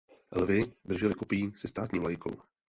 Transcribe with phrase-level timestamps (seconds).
[0.31, 2.41] Lvi drželi kopí se státní vlajkou.